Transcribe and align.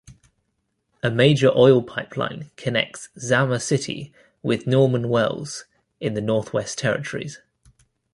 A 1.03 1.11
major 1.11 1.51
oil 1.55 1.83
pipeline 1.83 2.49
connects 2.55 3.09
Zama 3.19 3.59
City 3.59 4.11
with 4.41 4.65
Norman 4.65 5.09
Wells 5.09 5.65
in 5.99 6.15
the 6.15 6.21
Northwest 6.21 6.79
Territories. 6.79 7.39